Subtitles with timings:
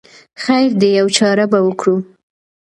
[0.43, 1.95] خیر دی یوه چاره به وکړو.